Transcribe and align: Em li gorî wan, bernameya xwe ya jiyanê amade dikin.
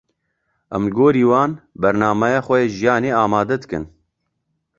Em 0.75 0.83
li 0.87 0.91
gorî 0.97 1.23
wan, 1.31 1.51
bernameya 1.81 2.41
xwe 2.45 2.57
ya 2.63 2.69
jiyanê 2.77 3.11
amade 3.23 3.57
dikin. 3.61 3.83